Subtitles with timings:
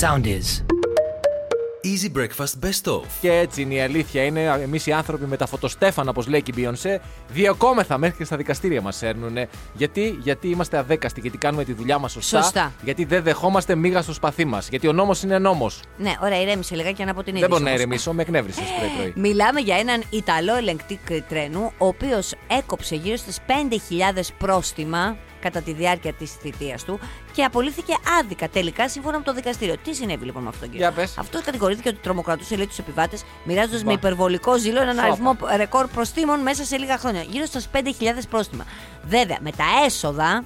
[0.00, 0.62] Sound is.
[1.84, 3.02] Easy Breakfast Best Of.
[3.20, 4.24] Και έτσι είναι η αλήθεια.
[4.24, 8.24] Είναι εμείς οι άνθρωποι με τα φωτοστέφανα, όπως λέει και η Beyoncé, διεκόμεθα μέχρι και
[8.24, 9.36] στα δικαστήρια μας έρνουν.
[9.72, 12.42] Γιατί; Γιατί είμαστε αδέκαστοι, γιατί κάνουμε τη δουλειά μας σωστά.
[12.42, 12.72] Σωστά.
[12.82, 14.68] Γιατί δεν δεχόμαστε μίγα στο σπαθί μας.
[14.68, 15.80] Γιατί ο νόμος είναι νόμος.
[15.96, 17.48] Ναι, ωραία, ηρέμησε λιγάκι να από την Δεν είδηση.
[17.50, 17.80] μπορώ να όμως.
[17.82, 19.12] ηρεμήσω, με εκνεύρισες πρωί-πρωί.
[19.16, 25.72] Μιλάμε για έναν Ιταλό ελεγκτή τρένου, ο οποίος έκοψε γύρω στις 5.000 πρόστιμα κατά τη
[25.72, 26.98] διάρκεια της θητείας του
[27.34, 29.76] και απολύθηκε άδικα τελικά σύμφωνα με το δικαστήριο.
[29.84, 31.18] Τι συνέβη λοιπόν με αυτόν τον κύριο; Για πες.
[31.18, 33.86] Αυτό κατηγορήθηκε ότι τρομοκρατούσε λέει τους επιβάτες, μοιράζοντας Μπα.
[33.86, 35.06] με υπερβολικό ζήλο έναν Σόπα.
[35.06, 37.22] αριθμό ρεκόρ προστήμων μέσα σε λίγα χρόνια.
[37.22, 38.64] Γύρω στα 5.000 πρόστιμα.
[39.04, 40.44] Βέβαια, με τα έσοδα,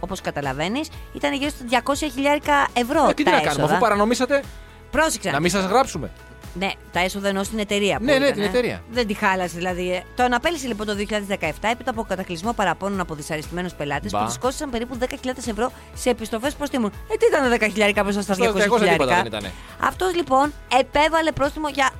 [0.00, 3.08] όπως καταλαβαίνεις, ήταν γύρω στα 200 χιλιάρικα ευρώ.
[3.08, 3.72] Ε, τι τα να κάνουμε, έσοδα.
[3.72, 4.42] αφού παρανομήσατε,
[4.90, 5.30] Πρόσεξε.
[5.30, 6.10] να μην σας γράψουμε.
[6.58, 7.98] Ναι, τα έσοδα ενός στην εταιρεία.
[7.98, 8.46] που Ναι, ναι, ήταν, την ε.
[8.46, 8.82] εταιρεία.
[8.90, 9.92] Δεν τη χάλασε δηλαδή.
[9.92, 10.02] ε.
[10.16, 14.24] Τον απέλησε λοιπόν το 2017 έπειτα από κατακλυσμό παραπώνων από δυσαρεστημένους πελάτες Μπα.
[14.24, 15.06] που τη κόστησαν περίπου 10.000
[15.48, 16.90] ευρώ σε επιστροφές προστίμων.
[17.12, 19.52] Ε, τι ήταν 10 χιλιάρικα μέσα στα 200 Στο 200 τίποτα χιλιάρικα; δεν ήτανε.
[19.80, 21.90] Αυτός λοιπόν επέβαλε πρόστιμο για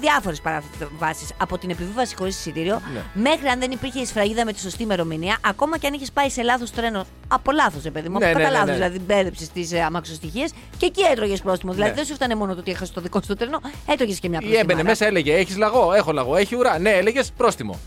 [0.00, 1.28] διάφορες παραβάσεις.
[1.38, 3.02] Από την επιβίβαση χωρίς εισιτήριο Ναι.
[3.30, 6.30] μέχρι αν δεν υπήρχε η σφραγίδα με τη σωστή ημερομηνία, ακόμα και αν είχες πάει
[6.30, 7.06] σε λάθος τρένο.
[7.28, 8.18] Από λάθος, ε, παιδί μου.
[8.18, 8.88] Ναι, από ναι, κατά ναι, λάθος, ναι.
[8.88, 11.72] δηλαδή μπέρδεψε τις αμαξοστοιχίε και εκεί έτρωγες πρόστιμο.
[11.72, 11.96] Δηλαδή Ναι.
[11.96, 14.38] δεν σου φτάνε μόνο το ότι έχασες το δικό σου το τρένο, έτρωγε και μια
[14.38, 14.60] Ή πρόστιμο.
[14.70, 16.78] έμπαινε μέσα, έλεγε: Έχεις λαγό, έχω λαγό, έχει ουρά.
[16.78, 17.78] Ναι, έλεγες πρόστιμο.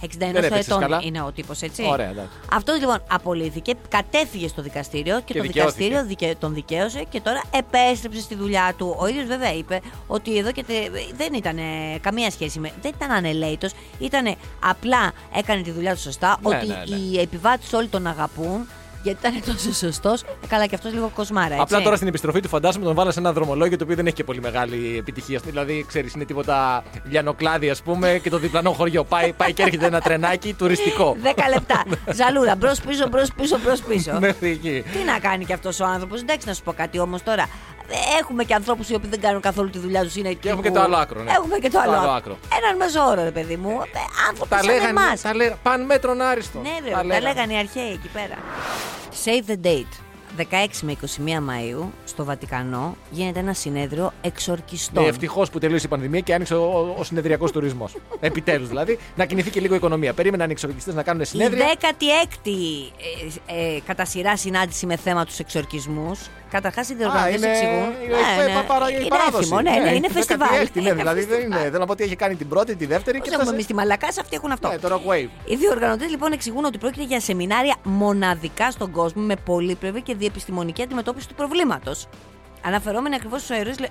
[0.00, 1.00] 61 Δεν έπαιξες ετών καλά.
[1.04, 1.82] είναι ο τύπος, έτσι.
[1.90, 2.30] Ωραία, εντάξει.
[2.52, 5.84] Αυτό λοιπόν απολύθηκε, κατέφυγε στο δικαστήριο και, Και το δικαιώθηκε.
[5.84, 8.96] δικαστήριο δικαι- τον δικαίωσε και τώρα επέστρεψε στη δουλειά του.
[8.98, 11.62] Ο ίδιος βέβαια είπε ότι εδώ και τε- δεν ήταν ε,
[12.00, 12.70] καμία σχέση με.
[12.82, 14.34] Δεν ήταν ανελαίτο, ήταν
[14.64, 16.38] απλά έκανε τη δουλειά του σωστά.
[16.48, 16.96] Ναι, ότι ναι, ναι.
[16.96, 18.68] οι επιβάτες όλοι τον αγαπούν.
[19.04, 20.24] Γιατί ήταν τόσο σωστός.
[20.48, 21.60] καλά, και αυτός λίγο κοσμάρα, έτσι.
[21.60, 24.14] Απλά τώρα στην επιστροφή του φαντάζομαι τον βάλα σε ένα δρομολόγιο το οποίο δεν έχει
[24.14, 25.40] και πολύ μεγάλη επιτυχία.
[25.44, 29.04] Δηλαδή, ξέρεις, είναι τίποτα λιανοκλάδι, ας πούμε, και το διπλανό χωριό.
[29.04, 31.16] Πάει, πάει και έρχεται ένα τρενάκι τουριστικό.
[31.24, 31.84] 10 λεπτά.
[32.14, 34.18] Ζαλούρα, μπρος πίσω, μπρος πίσω, μπρος πίσω.
[34.20, 34.84] Μέχρι εκεί.
[34.92, 37.48] Τι να κάνει και αυτός ο άνθρωπος; Εντάξει, να σου πω κάτι όμως τώρα.
[38.18, 40.16] Έχουμε και ανθρώπους οι οποίοι δεν κάνουν καθόλου τη δουλειά τους.
[40.16, 41.30] Είναι Και έχουμε και το άλλο άκρο, ναι.
[41.32, 42.14] Έχουμε και το, Το άλλο, άλλο άκρο.
[42.16, 42.36] άκρο.
[42.62, 43.70] Έναν μέσο όρο, ρε παιδί μου.
[43.70, 44.88] Ε, άνθρωποι Τα σαν λέγανε.
[44.88, 45.20] εμάς.
[45.20, 45.56] Τα λέγανε.
[45.62, 46.58] Παν μέτρον άριστο.
[46.58, 48.36] Ναι, βρε, τα, λέγανε οι αρχαίοι εκεί πέρα.
[49.24, 50.03] Save the date.
[50.38, 50.42] 16
[50.82, 55.02] με 21 Μαΐου στο Βατικανό γίνεται ένα συνέδριο εξορκιστών.
[55.02, 57.96] Ναι, ευτυχώς που τελείωσε η πανδημία και άνοιξε ο, ο συνεδριακός τουρισμός.
[58.20, 60.12] Επιτέλους δηλαδή, να κινηθεί και λίγο η οικονομία.
[60.12, 61.66] Περίμεναν οι εξορκιστές να κάνουν Η συνέδρια.
[61.80, 62.48] 16η
[63.46, 66.20] ε, ε, κατά σειρά συνάντηση με θέμα τους εξορκισμούς.
[66.50, 67.74] Καταρχάς, οι διοργανωτές είναι- εξηγούν.
[67.74, 69.36] είναι- είναι παρα- η είναι παράδοση.
[69.38, 70.48] έθιμο, ναι, ναι, είναι φεστιβάλ.
[70.48, 71.60] 16η, ναι, Είναι δηλαδή δεν φεστιβάλ.
[71.60, 71.68] είναι.
[71.70, 73.60] Θέλω να πω ότι έχει κάνει την πρώτη, τη δεύτερη Πώς και έχουμε θα εμεί
[73.62, 74.68] σε- τη μαλακά, αυτοί έχουν αυτό.
[74.68, 75.28] Ναι, το Rock Wave.
[75.44, 80.82] Οι διοργανωτές λοιπόν εξηγούν ότι πρόκειται για σεμινάρια μοναδικά στον κόσμο με πολύπλευρη και διεπιστημονική
[80.82, 82.06] αντιμετώπιση του προβλήματος.
[82.66, 83.42] Αναφερόμενοι ακριβώς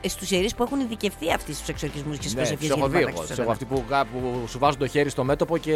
[0.07, 2.89] στους ιερείς που έχουν ειδικευθεί αυτοί στους εξορκισμούς και στι Ναι, προσευχές τους για έχω
[2.89, 3.21] την δει πάταξη εγώ.
[3.21, 3.51] του Τους έχω Σατανά.
[3.51, 4.05] αυτοί που, κα-
[4.41, 5.73] που σου βάζουν το χέρι στο μέτωπο και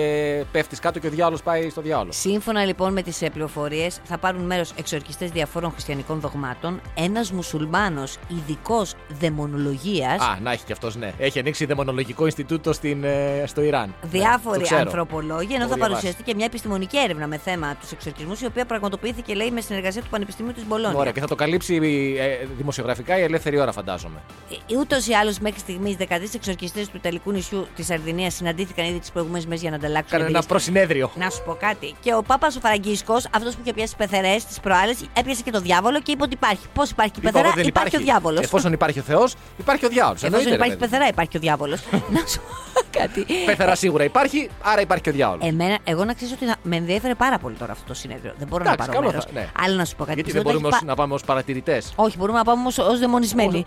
[0.51, 2.11] πέφτεις κάτω και ο διάολος πάει στο διάολο.
[2.11, 8.93] Σύμφωνα λοιπόν με τις πληροφορίες, θα πάρουν μέρος εξορκιστές διαφόρων χριστιανικών δογμάτων, ένας μουσουλμάνος ειδικός
[9.19, 11.11] δαιμονολογία, Α, να έχει κι αυτός, ναι.
[11.17, 13.85] Έχει ανοίξει δαιμονολογικό Ινστιτούτο στην, ε, στο Ιράν.
[13.87, 14.79] Ναι, το διάφοροι ξέρω.
[14.79, 18.45] ανθρωπολόγοι, ενώ Το θα έχω παρουσιαστεί και μια επιστημονική έρευνα με θέμα τους εξορκισμούς, η
[18.45, 20.97] οποία πραγματοποιήθηκε, λέει, με συνεργασία του Πανεπιστημίου της Μπολόνια.
[20.97, 21.75] Ωραία, και θα το καλύψει
[22.19, 22.45] ε,
[22.93, 24.19] δημοσιογραφικά η ελεύθερη ώρα, φαντάζομαι.
[24.79, 29.11] Ούτως ή άλλως, μέχρι στιγμής 13 εξορκιστές του Ιταλικού νησιού της Σαρδινία συναντήθηκαν ήδη τις
[29.11, 30.09] προηγούμενες μέρες για να ανταλλάξουν.
[30.09, 30.45] Κάνε ένα εμπειρίες.
[30.45, 31.11] προσυνέδριο.
[31.15, 31.95] Να σου πω κάτι.
[32.01, 35.59] Και ο Πάπας ο Φραγκίσκος, αυτός που είχε πιάσει πεθερές τι προάλλες, έπιασε και το
[35.59, 36.65] διάβολο και είπε ότι υπάρχει.
[36.73, 38.43] Πώς υπάρχει η Είπα πεθερά, εγώ, δεν υπάρχει, ο διάβολος.
[38.43, 40.17] Εφόσον υπάρχει ο Θεός, υπάρχει ο διάολο.
[40.21, 41.81] Εφόσον υπάρχει πεθερά, υπάρχει ο διάβολος.
[42.15, 42.39] να σου
[42.73, 43.25] πω κάτι.
[43.45, 45.39] Πεθερά σίγουρα υπάρχει, άρα υπάρχει και ο διάολο.
[45.45, 48.33] Εμένα, εγώ να ξέρεις ότι θα- με ενδιαφέρει πάρα πολύ τώρα αυτό το συνέδριο.
[48.37, 49.25] Δεν μπορώ Εντάξει, να πάρω καλό μέρος.
[49.25, 49.47] θα- ναι.
[49.65, 50.13] Αλλά να σου πω κάτι.
[50.15, 51.93] Γιατί δεν πιστεύω ότι μπορούμε έχει ως- να πάμε ως παρατηρητές.
[51.95, 53.65] πα- Όχι, μπορούμε να πάμε όμω ως δαιμονισμένοι.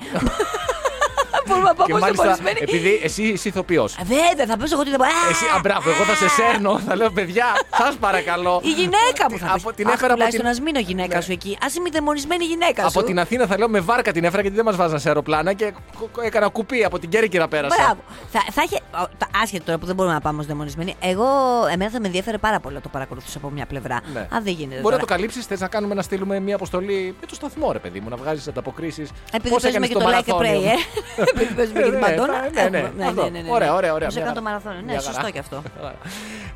[1.50, 2.58] Μπορούμε να Και πάμε ω μάλιστα, δαιμονισμένοι.
[2.66, 3.90] επειδή εσύ είσαι ηθοποιός.
[4.14, 5.10] Βέβαια, θα πέσω εγώ ότι δεν μπορώ.
[5.32, 7.46] Εσύ, α, μπράβο, εγώ θα σε σέρνω, θα λέω παιδιά,
[7.80, 8.54] σας παρακαλώ.
[8.64, 9.76] Η γυναίκα μου θα Από πεις.
[9.78, 11.22] την Αχ, έφερα από τουλάχιστον την- ας μείνω γυναίκα Ναι.
[11.26, 11.52] σου εκεί.
[11.64, 12.88] Α είμαι η δαιμονισμένη γυναίκα σου.
[12.98, 15.52] Από την Αθήνα θα λέω με βάρκα την έφερα γιατί δεν μας βάζαν σε αεροπλάνα
[15.52, 17.76] και κο- κο- έκανα κουπί από την Κέρκυρα πέρασα.
[17.82, 18.00] Μπράβο.
[18.32, 20.94] Θα, θα είχε, ο, τα- άσχετο τώρα που δεν μπορούμε να πάμε ως δαιμονισμένοι.
[21.00, 21.26] Εγώ,
[21.72, 24.00] εμένα θα με ενδιαφέρε πάρα πολύ να το παρακολουθήσω από μια πλευρά.
[24.12, 24.26] Ναι.
[24.30, 24.80] Αν δεν γίνεται.
[24.80, 24.96] Μπορεί να τώρα.
[24.98, 28.08] το καλύψεις, θες να κάνουμε να στείλουμε μια αποστολή με το σταθμό, ρε παιδί μου,
[28.08, 29.10] να βγάζεις ανταποκρίσεις.
[29.32, 30.74] Επειδή παίζουμε και το like and pray, ε.
[31.40, 32.32] Επειδή παίζουμε και την Ναι, Μαντόνα.
[32.54, 33.22] ναι, ναι, έχουμε- αυτό.
[33.22, 33.50] ναι, ναι, ναι.
[33.50, 34.06] Ωραία, ωραία, ωραία.
[34.06, 34.60] Πώς Μια έκανε το χαρά.
[34.60, 34.80] μαραθώνιο.
[34.86, 35.30] Ναι, Μια σωστό χαρά.
[35.30, 35.62] και αυτό.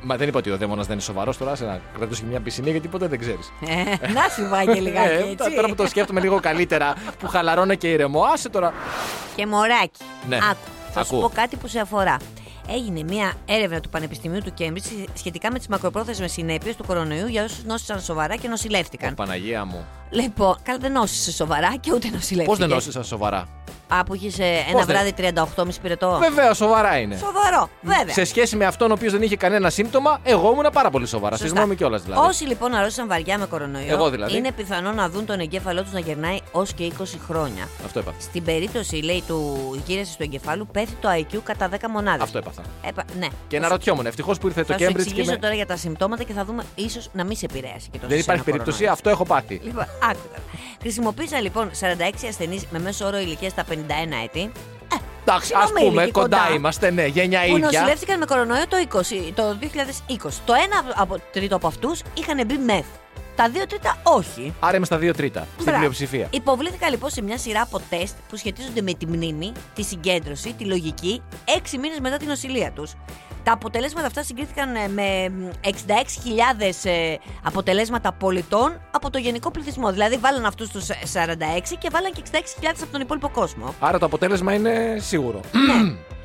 [0.02, 2.40] Μα δεν είπα ότι ο δαίμονας δεν είναι σοβαρός τώρα, σε να κρατούσε και μια
[2.40, 3.52] πισινή γιατί ποτέ δεν ξέρεις.
[3.69, 5.54] Ε, Να σου πάει και λιγάκι έτσι.
[5.54, 8.72] τώρα που το σκέφτομαι λίγο καλύτερα, που χαλαρώνω και ηρεμό, άσε τώρα.
[9.36, 10.04] Και μωράκι.
[10.28, 10.36] Ναι.
[10.36, 10.56] Άκου.
[10.92, 11.28] Θα σου Ακούω.
[11.28, 12.16] πω κάτι που σε αφορά.
[12.69, 17.44] Έγινε μια έρευνα του Πανεπιστημίου του Κέμπριτζ σχετικά με τις μακροπρόθεσμες συνέπειες του κορονοϊού για
[17.44, 19.14] όσους νόσησαν σοβαρά και νοσηλεύτηκαν.
[19.14, 19.86] Παναγία μου.
[20.14, 22.46] Λοιπόν, καλά δεν νόσησε σοβαρά και ούτε νοσηλεύτηκες.
[22.46, 23.49] Πώς δεν νόσησα σοβαρά;
[23.88, 27.16] Α, που είχες ένα Πώς δεν- βράδυ 38,5 πυρετό; Βέβαια, σοβαρά είναι.
[27.16, 28.14] Σοβαρό, βέβαια.
[28.14, 31.37] Σε σχέση με αυτόν ο οποίος δεν είχε κανένα σύμπτωμα, εγώ ήμουν πάρα πολύ σοβαρά.
[31.37, 31.49] Σωστά.
[31.49, 32.26] Συγγνώμη κιόλας δηλαδή.
[32.28, 34.37] Όσοι λοιπόν αρρώστησαν βαριά με κορονοϊό, Εγώ δηλαδή.
[34.37, 37.69] είναι πιθανό να δουν τον εγκέφαλό τους να γερνάει ως και 20 χρόνια.
[37.84, 38.17] Αυτό έπαθα.
[38.20, 42.22] Στην περίπτωση, λέει, του γύρεση του εγκεφάλου, πέφτει το IQ κατά 10 μονάδες.
[42.22, 42.62] Αυτό έπαθα.
[43.19, 43.26] ναι.
[43.49, 45.37] Και να ρωτιόμουν, ευτυχώς που ήρθε το Θα σου Cambridge και εξηγήσω με...
[45.37, 48.19] τώρα για τα συμπτώματα και θα δούμε ίσως να μην σε επηρέασει και τόσο Δεν
[48.19, 48.93] εσένα υπάρχει ο περίπτωση, κορονοϊός.
[48.99, 49.60] αυτό έχω πάθει.
[50.09, 50.43] Λοιπόν, άκου τώρα.
[50.81, 53.75] Χρησιμοποίησαν λοιπόν 46 ασθενείς με μέσο όρο ηλικίας στα 51
[54.25, 54.53] έτη.
[55.27, 56.55] Εντάξει, ας συνομήλικοι πούμε, κοντά, κοντά.
[56.55, 57.59] είμαστε, ναι, γένια Που ίδια.
[57.59, 60.43] νοσηλεύτηκαν με κορονοϊό το, 20, το 2020.
[60.45, 62.85] Το ένα από, τρίτο από αυτούς είχαν μπει μεθ.
[63.37, 64.55] Τα δύο τρίτα όχι.
[64.61, 65.41] Άρα είμαι στα δύο τρίτα.
[65.41, 65.79] Στην Μπράβο.
[65.79, 66.27] πλειοψηφία.
[66.31, 70.65] Υποβλήθηκαν λοιπόν σε μια σειρά από τεστ που σχετίζονται με τη μνήμη, τη συγκέντρωση, τη
[70.65, 71.23] λογική,
[71.56, 72.93] έξι μήνες μετά την νοσηλεία τους.
[73.44, 75.70] Τα αποτελέσματα αυτά συγκρίθηκαν ε, με μ, 66.000
[76.82, 79.93] ε, αποτελέσματα πολιτών από το γενικό πληθυσμό.
[79.93, 80.93] Δηλαδή, βάλαν αυτούς τους 46
[81.79, 82.38] και βάλαν και 66.000
[82.82, 83.75] από τον υπόλοιπο κόσμο.
[83.81, 85.41] Άρα το αποτέλεσμα είναι σίγουρο.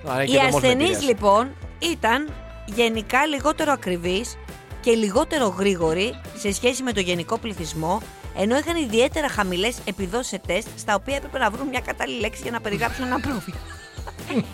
[0.05, 1.05] Άρα και Οι το μόνος ασθενείς επηρέασε.
[1.05, 2.29] λοιπόν ήταν
[2.65, 4.37] γενικά λιγότερο ακριβείς
[4.81, 8.01] και λιγότερο γρήγοροι σε σχέση με το γενικό πληθυσμό,
[8.37, 12.41] ενώ είχαν ιδιαίτερα χαμηλές επιδόσεις σε τεστ, στα οποία έπρεπε να βρουν μια κατάλληλη λέξη
[12.41, 13.59] για να περιγράψουν ένα πρόβλημα.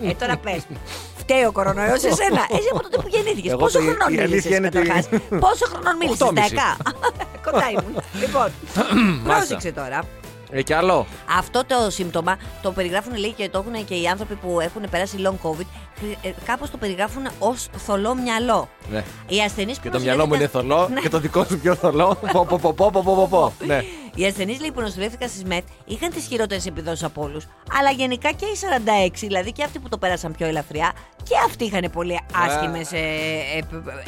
[0.09, 0.63] ε, τώρα πες.
[1.27, 2.41] Φταίει ο κορονοϊό εσένα.
[2.57, 3.51] Εσύ από τότε που γεννήθηκες.
[3.51, 5.07] Εγώ Πόσο το- η- χρονών η μίλησε αλήθεια είναι ότι- καταρχάς;
[5.39, 6.33] Πόσο χρονών μίλησες, 8,5.
[6.33, 6.77] 10.
[7.45, 7.95] Κοντά ήμουν.
[8.21, 8.47] λοιπόν,
[9.23, 9.99] πρόσεξε τώρα.
[10.51, 11.05] Ε, κι άλλο.
[11.37, 15.17] Αυτό το σύμπτωμα το περιγράφουν λέει και το έχουν και οι άνθρωποι που έχουν περάσει
[15.25, 15.65] long COVID.
[16.21, 18.69] ε, Κάπως το περιγράφουν ως θολό μυαλό.
[18.91, 19.03] Ναι.
[19.27, 20.99] Οι ασθενείς που Και το μυαλό μου είναι νοσηλεύτηκαν- θολό Ναι.
[20.99, 22.17] και το δικό σου πιο θολό.
[22.33, 23.53] Πο, πο, πο, πο, πο, πο, πο.
[23.65, 23.81] Ναι.
[24.15, 27.45] Οι ασθενείς λέει, που νοσηλεύτηκαν στις ΜΕΤ είχαν τις χειρότερες επιδόσεις από όλους.
[27.79, 31.65] Αλλά γενικά και οι 46, δηλαδή και αυτοί που το πέρασαν πιο ελαφριά, και αυτοί
[31.65, 32.89] είχαν πολύ άσχημες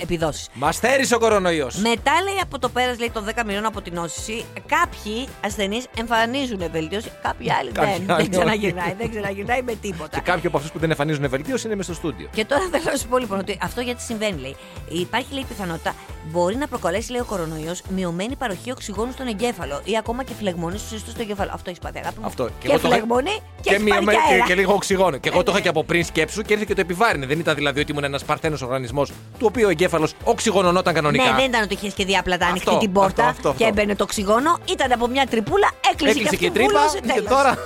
[0.01, 0.49] επιδόσεις.
[0.53, 1.75] Μας θέρισε ο κορονοϊός.
[1.75, 6.61] Μετά λέει από το πέρας λέει, των 10 μηνών από την νόσηση, κάποιοι ασθενείς εμφανίζουν
[6.71, 8.11] βελτίωση, κάποιοι άλλοι Κάποιοι δεν.
[8.11, 10.17] άλλοι δεν ξαναγυρνάει, δεν ξαναγυρνάει με τίποτα.
[10.17, 12.29] Και κάποιοι από αυτούς που δεν εμφανίζουν βελτίωση είναι μες στο στούντιο.
[12.33, 14.55] Και τώρα θέλω να σου πω λοιπόν ότι αυτό γιατί συμβαίνει, λέει.
[14.89, 15.95] Υπάρχει λέει πιθανότητα
[16.31, 20.77] μπορεί να προκαλέσει, λέει ο κορονοϊός, μειωμένη παροχή οξυγόνου στον εγκέφαλο ή ακόμα και φλεγμονή
[20.77, 21.49] στους ιστούς του εγκέφαλου.
[21.53, 22.25] Αυτό έχεις πάθει, αγάπη μου.
[22.25, 22.49] Αυτό.
[22.59, 24.45] Και, εγώ το είχα- φλεγμονή και, και, έχεις πάρει μειωμέ- και και, αέρα.
[24.45, 25.17] και λίγο οξυγόνο.
[25.17, 25.63] Και εγώ το είχα ναι.
[25.63, 27.25] και από πριν σκέψου και ήρθε και το επιβάρυνε.
[27.25, 29.09] Δεν ήταν δηλαδή ότι ήμουν ένας παρθένο οργανισμός,
[29.39, 31.23] του οποίου ο εγκέφαλος οξυγονωνόταν κανονικά.
[31.23, 33.63] Ναι, δεν ήταν ότι είχες και διάπλατα ανοιχτή Αυτό, την πόρτα αυτό, αυτό, αυτό.
[33.63, 34.57] και έμπαινε το οξυγόνο.
[34.71, 37.29] Ήταν από μια τρυπούλα, έκλεισε, Έκλεισε και, και αυτή, τρύπα βούλωσε, και τέλος.
[37.29, 37.57] τώρα.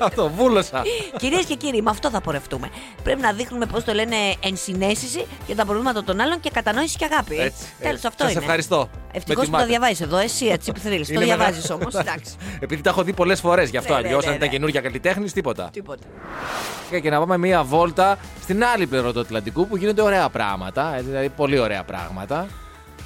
[0.00, 0.82] Αυτό, βούλωσα.
[1.18, 2.70] Κυρίες και κύριοι, με αυτό θα πορευτούμε.
[3.02, 7.04] Πρέπει να δείχνουμε πώς το λένε ενσυναίσθηση για τα προβλήματα των άλλων και κατανόηση και
[7.12, 7.36] αγάπη.
[7.40, 8.06] Έτσι, Τέλος, έτσι.
[8.06, 8.40] αυτό Σας είναι.
[8.40, 8.88] ευχαριστώ.
[9.12, 9.66] Ευτυχώς Με που το τιμάτε.
[9.66, 11.06] διαβάζεις εδώ, εσύ έτσι που θέλει.
[11.06, 11.36] Το Είναι μεγάλο.
[11.42, 11.94] διαβάζεις όμως.
[11.94, 12.34] Εντάξει.
[12.64, 13.92] Επειδή τα έχω δει πολλές φορές γι' αυτό.
[13.94, 14.54] Ναι, ναι, Αλλιώς, ναι, αν ήταν ναι.
[14.54, 15.68] καινούργια καλλιτέχνης, τίποτα.
[15.72, 16.02] Τίποτα.
[17.02, 20.94] Και να πάμε μία βόλτα στην άλλη πλευρά του Ατλαντικού που γίνονται ωραία πράγματα.
[20.96, 22.46] ε, Δηλαδή, πολύ ωραία πράγματα.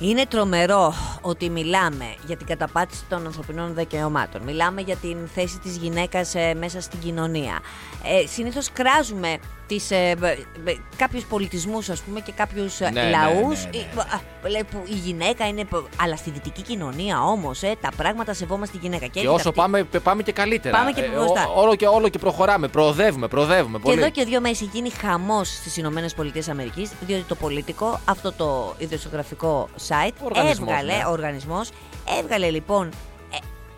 [0.00, 4.42] Είναι τρομερό ότι μιλάμε για την καταπάτηση των ανθρωπινών δικαιωμάτων.
[4.42, 7.60] Μιλάμε για την θέση της γυναίκας ε, μέσα στην κοινωνία.
[8.04, 13.02] Ε, συνήθως κράζουμε τις, ε, μπ- μπ- κάποιους πολιτισμούς ας πούμε και κάποιους ε, Ναι,
[13.02, 13.78] ναι, λαούς ναι, ναι.
[13.78, 14.00] ε,
[14.44, 15.64] α, λέει, που η γυναίκα είναι...
[15.64, 19.06] π- Αλλά στη δυτική κοινωνία όμως ε, τα πράγματα σεβόμαστε τη γυναίκα.
[19.06, 20.78] Και έρχεται όσο αυτή- πάμε, πάμε και καλύτερα.
[20.78, 21.48] Πάμε και Ε, μπροστά.
[21.48, 22.68] ό- όλο, και, όλο και προχωράμε.
[22.68, 23.76] Προοδεύουμε, προοδεύουμε.
[23.78, 23.98] Και Πολύ.
[24.00, 28.32] εδώ και δύο μέρες έχει γίνει χαμός στις Ηνωμένες Πολιτείες Αμερικής, διότι το πολιτικό, αυτό
[28.32, 31.04] το ιδιοσιογραφικό site, Οργανισμός, έβγαλε, ναι.
[31.06, 31.70] ο οργανισμός,
[32.18, 32.86] έβγαλε λοιπόν,
[33.32, 33.36] ε,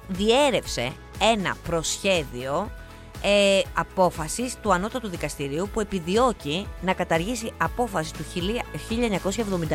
[0.08, 0.92] διέρευσε
[1.32, 2.70] ένα προσχέδιο
[3.22, 8.24] ε, απόφασης του Ανώτατου Δικαστηρίου που επιδιώκει να καταργήσει απόφαση του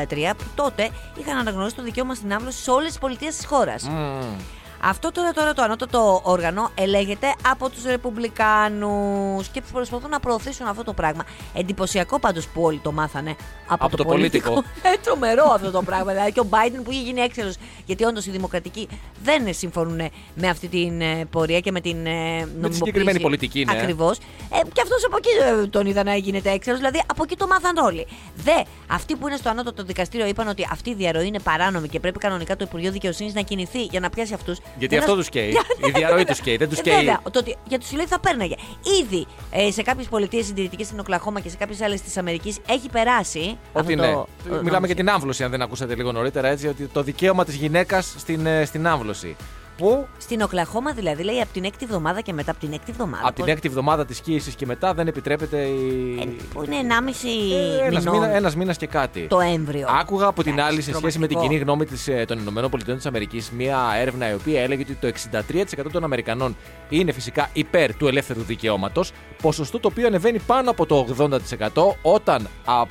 [0.10, 3.84] 1973 που τότε είχαν αναγνωρίσει το δικαίωμα στην άμβλωση σε όλες τις πολιτείες της χώρας.
[3.84, 4.63] Μμμ.
[4.86, 10.84] Αυτό τώρα, τώρα το ανώτατο όργανο ελέγεται από τους Ρεπουμπλικάνους και προσπαθούν να προωθήσουν αυτό
[10.84, 11.26] το πράγμα.
[11.54, 13.36] Εντυπωσιακό πάντως που όλοι το μάθανε
[13.68, 14.54] από, Από το πολιτικό.
[14.84, 16.12] Ε, τρομερό αυτό το πράγμα.
[16.12, 18.88] Δηλαδή και ο Biden που είχε γίνει έξαλλος γιατί όντως οι δημοκρατικοί
[19.24, 22.74] δεν συμφωνούν με αυτή την ε, πορεία και με την ε, νομιμοποίηση.
[22.74, 23.80] συγκεκριμένη πολιτική, ναι.
[23.80, 24.18] Ακριβώς.
[24.18, 26.80] Ε, και αυτός από εκεί ε, τον είδα να γίνεται έξαλλος.
[26.80, 28.08] Δηλαδή από εκεί το μάθαν όλοι.
[28.36, 32.00] Δε, αυτοί που είναι στο ανώτατο δικαστήριο είπαν ότι αυτή η διαρροή είναι παράνομη και
[32.00, 34.60] πρέπει κανονικά το Υπουργείο Δικαιοσύνης να κινηθεί για να πιάσει αυτούς.
[34.78, 35.50] Γιατί αυτό τους καίει.
[35.88, 36.58] Η διαρροή τους καίει.
[36.58, 36.96] Δεν τους Ε, καίει.
[36.96, 38.56] Βέβαια, το ότι για τους συλλόγου θα παίρναγε.
[39.02, 42.90] Ήδη ε, σε κάποιες πολιτείες συντηρητικές στην Οκλαχώμα και σε κάποιες άλλες της Αμερικής έχει
[42.90, 43.58] περάσει.
[43.74, 44.12] Ότι αυτό ναι.
[44.14, 47.46] το- το Μιλάμε για την άμβλωση, αν δεν ακούσατε λίγο νωρίτερα, έτσι, ότι το δικαίωμα
[47.46, 49.36] της γυναίκας στην, ε, στην άμβλωση.
[49.78, 53.24] Που Στην Οκλαχώμα δηλαδή λέει από την έκτη εβδομάδα και μετά από την έκτη εβδομάδα.
[53.28, 56.18] από την πώς- έκτη εβδομάδα της κοίησης και μετά δεν επιτρέπεται η.
[56.22, 59.22] ε, που είναι 1,5 Ένας μηνών μήνα, ένας μήνας και κάτι.
[59.28, 59.88] το έμβριο.
[60.00, 61.42] Άκουγα από την Εντάξει, άλλη, σε σχέση με την τρομακτικό.
[61.48, 64.94] κοινή γνώμη της, ε, των Ηνωμένων Πολιτειών της Αμερικής, μια έρευνα η οποία έλεγε ότι
[64.96, 66.56] το 63% των Αμερικανών
[66.90, 69.12] είναι φυσικά υπέρ του ελεύθερου δικαιώματος,
[69.42, 72.86] ποσοστό το οποίο ανεβαίνει πάνω από το 80% όταν α, ε,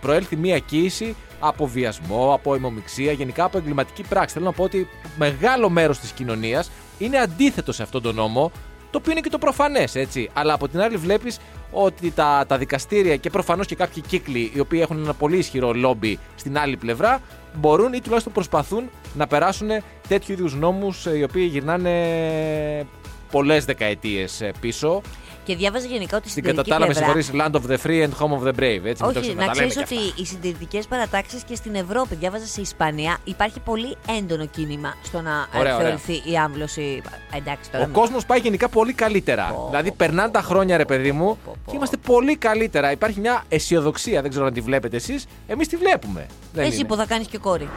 [0.00, 4.34] προέλθει μια κοίηση από βιασμό, από αιμομηξία, γενικά από εγκληματική πράξη.
[4.34, 8.52] Θέλω να πω ότι μεγάλο μέρος της κοινωνίας είναι αντίθετο σε αυτόν τον νόμο,
[8.90, 10.30] το οποίο είναι και το προφανές, έτσι.
[10.32, 11.38] Αλλά από την άλλη, βλέπεις
[11.70, 15.72] ότι τα, τα δικαστήρια και προφανώς και κάποιοι κύκλοι οι οποίοι έχουν ένα πολύ ισχυρό
[15.72, 17.20] λόμπι στην άλλη πλευρά
[17.54, 19.68] μπορούν ή τουλάχιστον προσπαθούν να περάσουν
[20.08, 22.86] τέτοιου είδους νόμους οι οποίοι γυρνάνε
[23.30, 25.02] πολλές δεκαετίες πίσω.
[25.48, 27.22] Και διάβαζα γενικά ότι στην Στην κατά τελική τα άλλα, με πλευρά.
[27.22, 28.84] συγχωρείς, Land of the Free and Home of the Brave.
[28.84, 30.14] Έτσι, μην το Όχι, ξε- να τα λέμε ξέρεις κι ότι αυτά.
[30.22, 35.30] οι συντηρητικές παρατάξεις και στην Ευρώπη, διάβαζα σε Ισπανία, υπάρχει πολύ έντονο κίνημα στο να
[35.54, 35.86] ε, Ωραία, ωραία.
[35.86, 37.02] θεωρηθεί η άμβλωση.
[37.36, 37.84] Εντάξει, τώρα.
[37.84, 39.44] Ο μην- κόσμος πάει γενικά πολύ καλύτερα.
[39.54, 41.70] Πω, δηλαδή, πω, περνάνε τα χρόνια, ρε παιδί μου, πω, πω.
[41.70, 42.90] και είμαστε πολύ καλύτερα.
[42.90, 44.20] Υπάρχει μια αισιοδοξία.
[44.22, 45.26] Δεν ξέρω αν τη βλέπετε εσείς.
[45.46, 46.26] Εμείς τη βλέπουμε.
[46.52, 46.84] Δεν Εσύ είναι.
[46.88, 47.68] που θα κάνεις και κόρη.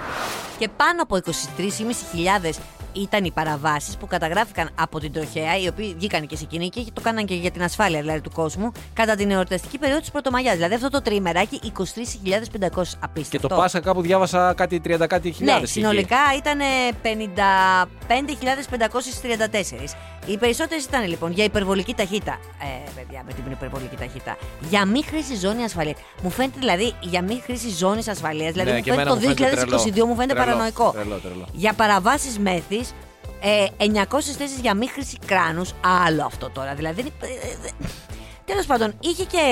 [0.58, 2.60] Και πάνω από 23.500
[2.94, 6.86] ήταν οι παραβάσεις που καταγράφηκαν από την τροχέα, οι οποίοι βγήκαν και σε κοινή και
[6.94, 10.54] το κάναν και για την ασφάλεια δηλαδή του κόσμου, κατά την εορταστική περίοδο της Πρωτομαγιάς.
[10.56, 13.48] Δηλαδή αυτό το τρίμεράκι 23.500 απίστευτο.
[13.48, 15.62] Και το Πάσχα κάπου διάβασα κάτι 30 κάτι χιλιάδες.
[15.62, 16.60] Ναι, συνολικά ήταν
[17.04, 19.96] 55.534.
[20.26, 22.40] Οι περισσότερες ήταν λοιπόν για υπερβολική ταχύτητα.
[22.62, 24.38] Ε, παιδιά, με την υπερβολική ταχύτητα.
[24.70, 25.96] Για μη χρήση ζώνη ασφαλείας.
[26.24, 28.52] Μου φαίνεται δηλαδή για μη χρήση ζώνης ασφαλείας.
[28.52, 30.06] Δηλαδή Ναι, μου και φαίνεται εμένα το μου φαίνεται 2022 τρελό.
[30.06, 30.92] μου φαίνεται Τρελό, παρανοϊκό.
[30.92, 31.46] τρελό, τρελό.
[31.52, 32.81] Για παραβάσεις μέθη.
[33.44, 35.74] Ε, 900 θέσεις για μη χρήση κράνους.
[36.06, 36.74] Άλλο αυτό τώρα.
[36.76, 37.12] Δηλαδή.
[38.52, 39.44] Δεν είναι- ε, ε, Τέλος πάντων, είχε και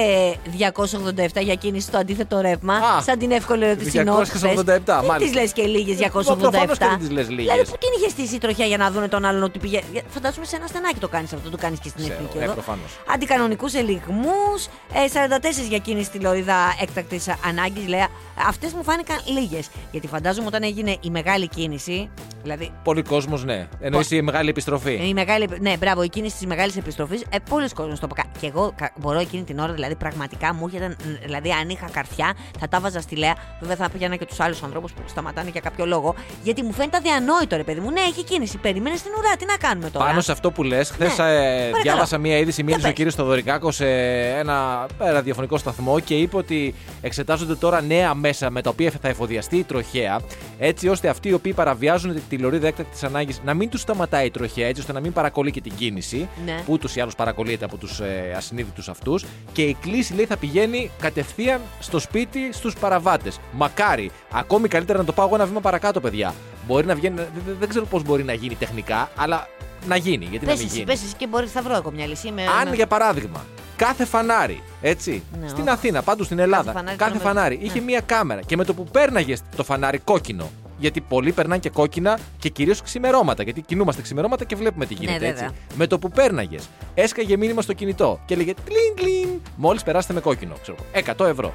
[0.45, 2.73] 287 για κίνηση στο αντίθετο ρεύμα.
[2.73, 5.41] Α, σαν την εύκολη ερώτηση 287, Δεν τι μάλιστα.
[5.41, 6.49] λες και λίγες 287.
[6.49, 7.51] προφανώς και δεν τις λες λίγες.
[7.51, 9.83] Δηλαδή, που την είχες στήσει η τροχιά για να δούνε τον άλλον ότι πηγαίνει.
[10.09, 12.53] Φαντάζομαι σε ένα στενάκι το κάνεις αυτό, το κάνεις και στην Ξέρω, εθνική ναι, εδώ.
[12.53, 12.99] προφανώς.
[13.13, 14.67] Αντικανονικούς ελιγμούς,
[15.13, 17.87] 44 για κίνηση στη λωρίδα έκτακτης ανάγκης.
[17.87, 18.05] Λέει,
[18.47, 19.69] αυτές μου φάνηκαν λίγες.
[19.91, 22.09] Γιατί φαντάζομαι όταν έγινε η μεγάλη κίνηση.
[22.41, 23.67] Δηλαδή, Πολύ κόσμος, ναι.
[23.79, 24.93] Εννοείς η μεγάλη επιστροφή.
[25.07, 27.21] η μεγάλη, ναι, μπράβο, η κίνηση της μεγάλης επιστροφής.
[27.29, 28.23] Ε, Πολλοί κόσμοι το είπα.
[28.39, 30.95] Και εγώ κα- μπορώ εκείνη την ώρα, δηλαδή πραγματικά μου έρχεται.
[31.25, 33.35] Δηλαδή, αν είχα καρφιά, θα τα βάζα στη Λέα.
[33.59, 36.15] Βέβαια, θα πήγαινα και τους άλλους ανθρώπους που σταματάνε για κάποιο λόγο.
[36.43, 37.91] Γιατί μου φαίνεται αδιανόητο, ρε παιδί μου.
[37.91, 38.57] Ναι, έχει κίνηση.
[38.57, 39.35] Περιμένε στην ουρά.
[39.39, 41.15] Τι να κάνουμε τώρα; Πάνω σε αυτό που λες, χθες Ναι.
[41.15, 41.81] Παρακαλώ.
[41.81, 42.63] διάβασα μία είδηση.
[42.63, 43.85] Μίλησε Για ο κύριος Θοδωρικάκος σε
[44.29, 49.07] ένα ε, ραδιοφωνικό σταθμό και είπε ότι εξετάζονται τώρα νέα μέσα με τα οποία θα
[49.07, 50.19] εφοδιαστεί η τροχέα,
[50.59, 54.25] έτσι ώστε αυτοί οι οποίοι παραβιάζουν τη- τη λωρίδα έκτακτης ανάγκης να μην τους σταματάει
[54.25, 56.61] η τροχέα, έτσι ώστε να μην παρακολεί και την κίνηση, Ναι.
[56.65, 59.25] που ούτως ή άλλως παρακολύεται από τους ε, ασυνείδητους αυτούς.
[59.51, 63.39] Και η κλίση λέει θα πηγαίνει κατευθείαν στο σπίτι στους παραβάτες.
[63.51, 64.11] Μακάρι.
[64.31, 66.33] Ακόμη καλύτερα να το πάω εγώ ένα βήμα παρακάτω, παιδιά.
[66.67, 69.47] Μπορεί να βγαίνει, δεν, δεν- δεν ξέρω πώς μπορεί να γίνει τεχνικά, αλλά
[69.87, 70.25] να γίνει.
[70.25, 70.85] Γιατί να Πες μην εσύ, γίνει.
[70.91, 72.27] πες εσύ και μπορείς, θα βρω εγώ μια λύση.
[72.27, 72.75] Είμαι- Αν ναι.
[72.75, 73.45] για παράδειγμα
[73.75, 75.69] κάθε φανάρι, έτσι, Ναι, στην όχι.
[75.69, 77.85] Αθήνα, πάντως στην Ελλάδα, φανάρι κάθε το φανάρι νόμο- είχε ναι.
[77.85, 80.49] μία κάμερα και με το που πέρναγες το φανάρι κόκκινο.
[80.79, 83.43] Γιατί πολλοί περνάνε και κόκκινα και κυρίως ξημερώματα.
[83.43, 85.43] Γιατί κινούμαστε ξημερώματα και βλέπουμε τι γίνεται Ναι, έτσι.
[85.43, 85.57] βέβαια.
[85.75, 89.39] Με το που πέρναγες, έσκαγε μήνυμα στο κινητό και έλεγε τλιν τλιν.
[89.55, 91.53] Μόλις περάσετε με κόκκινο, ξέρω εγώ, 100 ευρώ.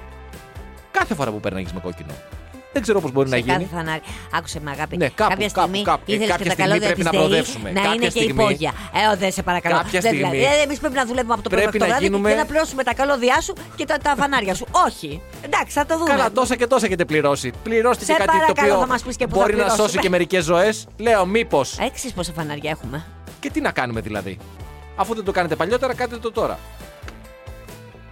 [0.91, 2.13] Κάθε φορά που πέρναγες με κόκκινο.
[2.75, 3.71] Δεν ξέρω πώς μπορεί σε να κάθε γίνει.
[3.75, 4.01] φανάρι.
[4.39, 4.97] Άκουσε με αγάπη.
[4.97, 6.03] Ναι, κάπου, κάποια κάπου, στιγμή κάπου.
[6.07, 7.69] Ε, ήθελες κάποια και τα στιγμή καλώδια πρέπει της να ΔΕΗ προοδεύσουμε.
[7.71, 8.73] Να Κάποια είναι και στιγμή- υπόγεια.
[9.01, 9.75] Ε, ο, δεν σε παρακαλώ.
[9.77, 10.59] Κάποια δεν στιγμή- δηλαδή.
[10.61, 12.37] Ε, Εμείς πρέπει να δουλεύουμε από το πρωί Πρέπει μέχρι το να βράδυ γίνουμε- και
[12.43, 14.67] να πληρώσουμε τα καλώδια σου και τα, τα φανάρια σου.
[14.87, 15.11] Όχι.
[15.47, 16.11] Εντάξει, θα το δούμε.
[16.11, 17.49] Καλά, τόσα και τόσα έχετε πληρώσει.
[17.63, 19.59] Πληρώστε Σε και κάτι το παρακαλώ, οποίο θα μας πεις και πού θα μπορεί να
[19.59, 19.87] πληρώσουμε.
[19.89, 20.87] σώσει και μερικές ζωές.
[20.97, 21.79] Λέω, μήπως.
[21.89, 23.05] Έξι πόσα φανάρια έχουμε.
[23.41, 24.39] Και τι να κάνουμε δηλαδή.
[24.97, 26.59] Αφού δεν το κάνετε παλιότερα, κάντε το τώρα.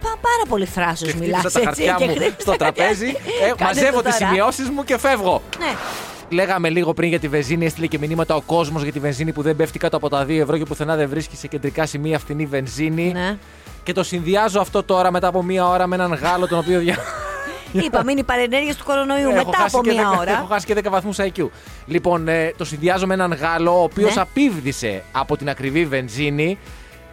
[0.03, 4.15] Πα, πάρα πολύ θράσος Και μιλάς χτύπησα τα χαρτιά μου στο τραπέζι, ε, μαζεύω τις
[4.15, 5.41] σημειώσεις μου και φεύγω.
[5.59, 5.75] Ναι.
[6.29, 9.41] Λέγαμε λίγο πριν για τη βενζίνη, έστειλε και μηνύματα ο κόσμος για τη βενζίνη που
[9.41, 12.45] δεν πέφτει κάτω από τα 2 ευρώ και πουθενά δεν βρίσκει σε κεντρικά σημεία φθηνή
[12.45, 13.11] βενζίνη.
[13.11, 13.37] ναι.
[13.83, 16.97] Και το συνδυάζω αυτό τώρα μετά από μία ώρα με έναν Γάλλο τον οποίο δια...
[17.85, 20.31] Είπαμε είναι οι παρενέργειες του κορονοϊού Έχω μετά χάσει από και μία 10 ώρα.
[20.31, 21.47] Έχω χάσει και 10 βαθμούς IQ.
[21.85, 24.21] Λοιπόν, ε, το συνδυάζω με έναν Γάλλο ο οποίος Ναι.
[24.21, 26.57] απίβδησε από την ακριβή βενζίνη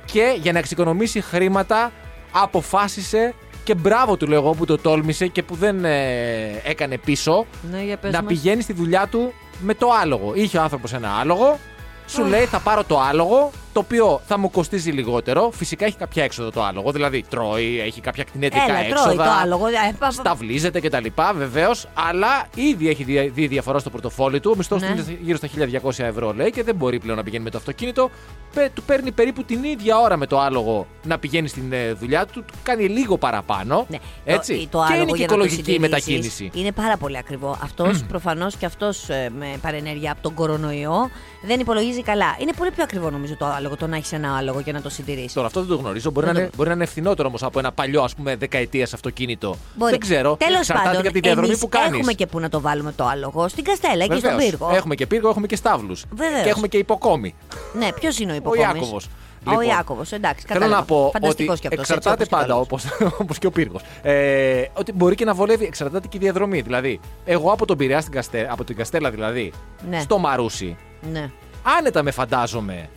[0.04, 1.92] και για να εξοικονομήσει χρήματα
[2.32, 3.34] αποφάσισε
[3.64, 7.82] και μπράβο του λέω εγώ που το τόλμησε και που δεν ε, έκανε πίσω Ναι,
[7.82, 8.32] για πες να μας.
[8.32, 10.32] πηγαίνει στη δουλειά του με το άλογο.
[10.34, 11.58] Είχε ο άνθρωπος ένα άλογο,
[12.06, 15.50] σου λέει θα πάρω το άλογο, το οποίο θα μου κοστίζει λιγότερο.
[15.54, 19.22] Φυσικά έχει κάποια έξοδο το άλογο, δηλαδή τρώει, έχει κάποια κτηνιατικά Έλα, έξοδα τρώει το
[19.42, 19.66] άλογο.
[19.66, 21.06] Ε, πα- πα- σταυλίζεται κτλ.
[21.36, 24.50] Βεβαίως, αλλά ήδη έχει δει, δει διαφορά στο πορτοφόλι του.
[24.54, 24.86] Ο μισθός Ναι.
[24.88, 27.58] του είναι γύρω στα 1200 ευρώ, λέει, και δεν μπορεί πλέον να πηγαίνει με το
[27.58, 28.10] αυτοκίνητο.
[28.54, 32.26] Πε- Του παίρνει περίπου την ίδια ώρα με το άλογο να πηγαίνει στην ε, δουλειά
[32.26, 32.44] του.
[32.44, 33.86] Του κάνει λίγο παραπάνω.
[33.88, 33.98] Ναι.
[34.24, 34.68] Έτσι.
[34.70, 36.50] Το, το και άλογο είναι και για να το οικολογική η συντηρήσεις μετακίνηση.
[36.54, 37.58] Είναι πάρα πολύ ακριβό.
[37.62, 39.06] Αυτός προφανώς και αυτός
[39.38, 41.10] με παρενέργεια από τον κορονοϊό
[41.42, 42.36] δεν υπολογίζει καλά.
[42.40, 44.88] Είναι πολύ πιο ακριβό νομίζω το άλογο το να έχεις ένα άλογο και να το
[44.90, 45.32] συντηρήσεις.
[45.32, 46.10] Τώρα αυτό δεν το γνωρίζω.
[46.10, 48.36] Μπορεί, Δεν να, το- είναι, μπορεί να είναι ευθυνότερο όμως από ένα παλιό, ας πούμε,
[48.36, 49.56] δεκαετίας αυτοκίνητο.
[49.74, 49.90] Μπορεί.
[49.90, 50.36] Δεν ξέρω.
[50.36, 51.98] Τέλος Εξαρτάται πάντων, και από τη διαδρομή εμείς που κάνεις.
[51.98, 53.48] Έχουμε και που να το βάλουμε το άλογο.
[53.48, 54.44] Στην Καστέλα, εκεί στον Βεβαίως.
[54.50, 54.70] πύργο.
[54.74, 56.04] Έχουμε και πύργο, έχουμε και στάβλους.
[56.10, 56.42] Βεβαίως.
[56.42, 57.34] Και έχουμε και υποκόμη.
[57.78, 59.08] Ναι, ποιος είναι ο Ο υποκόμης; Ιάκωβος.
[59.46, 60.44] Ο Λοιπόν, Ιάκωβος, εντάξει.
[60.46, 60.80] Θέλω κατάλαβα.
[60.80, 62.84] να πω Φανταστικός ότι κι αυτός, εξαρτάται έτσι, όπως πάντα, κι ο όπως,
[63.22, 66.60] όπως και ο πύργος, ε, ότι μπορεί και να βολεύει, εξαρτάται και η διαδρομή.
[66.60, 69.52] Δηλαδή, εγώ από τον Πειραιά στην Καστε, από την Καστέλα δηλαδή,
[69.90, 70.00] Ναι.
[70.00, 71.12] στο Μαρούσι, άλλος.
[71.12, 71.30] Ναι.
[71.78, 72.88] άνετα με φαντάζομαι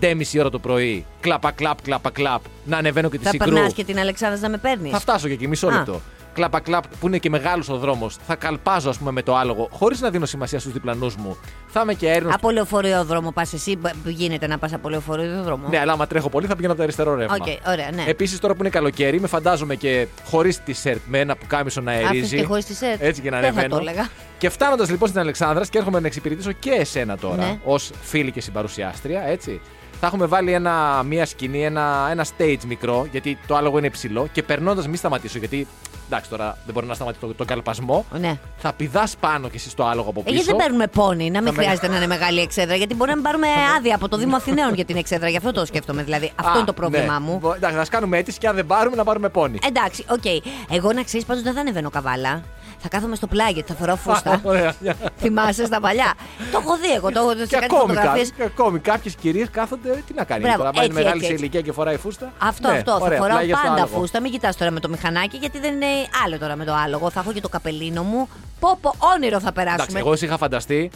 [0.00, 3.52] 5,5 ώρα το πρωί, κλαπα κλαπ, κλαπα κλαπ, να ανεβαίνω και τη Θα συγκρού.
[3.52, 5.72] περνάς και την Αλεξάνδρα να με παίρνεις; Θα φτάσω και εκεί, μισό Α.
[5.72, 6.00] λεπτό.
[6.34, 8.16] Κλαπα κλαπ που είναι και μεγάλος ο δρόμος.
[8.26, 11.36] Θα καλπάζω, ας πούμε, με το άλογο, χωρίς να δίνω σημασία στους διπλανούς μου.
[11.68, 12.30] Θα είμαι και αέρινο.
[12.34, 15.68] Από λεωφορείο δρόμο πας εσύ, μπ- που γίνεται να πας από λεωφορείο δρόμο.
[15.68, 17.36] Ναι, αλλά άμα τρέχω πολύ θα πηγαίνω από το αριστερό ρεύμα.
[17.40, 18.04] Οκ, ωραία, ναι.
[18.06, 22.10] Επίσης τώρα που είναι καλοκαίρι, με φαντάζομαι και χωρίς T-shirt με ένα πουκάμισο να Άφησες
[22.10, 22.36] αερίζει.
[22.36, 23.02] και χωρίς T-shirt.
[23.02, 23.80] Έτσι και να Δεν θα ανεβαίνω.
[23.82, 24.08] το έλεγα.
[24.38, 27.58] Και φτάνοντας λοιπόν στην Αλεξάνδρα και έρχομαι να εξυπηρετήσω και εσένα τώρα, Ναι.
[27.64, 29.60] ως φίλη και συμπαρουσιάστρια, έτσι.
[30.02, 34.28] Θα έχουμε βάλει ένα, μία σκηνή, ένα, ένα stage μικρό, γιατί το άλογο είναι υψηλό.
[34.32, 35.66] Και περνώντας, μη σταματήσω, γιατί
[36.06, 38.04] εντάξει τώρα δεν μπορεί να σταματήσω τον το καλπασμό.
[38.18, 38.38] Ναι.
[38.58, 40.34] Θα πηδάς πάνω κι εσύ στο άλογο από Ε, πίσω.
[40.34, 42.74] γιατί δεν παίρνουμε πόνι, να μην Θα με- χρειάζεται να είναι μεγάλη εξέδρα.
[42.74, 45.28] Γιατί μπορεί να μην πάρουμε άδεια από το Δήμο Αθηναίων για την εξέδρα.
[45.28, 46.02] Γι' αυτό το σκέφτομαι.
[46.02, 47.26] Δηλαδή, αυτό Α, είναι το πρόβλημά ναι.
[47.26, 47.38] μου.
[47.38, 49.58] Μπο- Εντάξει, θα κάνουμε αίτηση και αν δεν πάρουμε, να πάρουμε πόνι.
[49.66, 50.24] Εντάξει, οκ.
[50.70, 52.42] Εγώ να ξέρεις πάντως δεν θα ανεβαίνω καβάλα.
[52.82, 54.40] Θα κάθομαι στο πλάι γιατί θα φοράω φούστα.
[54.42, 54.74] Ωραία.
[55.18, 56.14] Θυμάσαι στα παλιά.
[56.52, 57.10] το έχω δει εγώ.
[57.12, 58.28] Το έχω δει σε Και κάτι ακόμη, φωτογραφίες.
[58.30, 60.02] κα- και ακόμη κάποιες κυρίες κάθονται.
[60.06, 61.44] Τι να κάνει Μπράβο, τώρα, πάει έτσι, μεγάλη έτσι, σε έτσι.
[61.44, 62.32] ηλικία και φοράει φούστα.
[62.38, 62.92] Αυτό, Ναι, αυτό.
[63.00, 63.98] ωραία, θα φοράω πλάγια στο πάντα άλογο.
[64.00, 64.20] φούστα.
[64.20, 65.86] Μην κοιτάς τώρα με το μηχανάκι γιατί δεν είναι
[66.24, 67.10] άλλο τώρα με το άλογο.
[67.10, 68.28] Θα έχω και το καπελίνο μου.
[68.60, 69.82] Πω, πω, όνειρο θα περάσουμε.
[69.82, 70.90] Εντάξει, εγώ εσύ είχα φανταστεί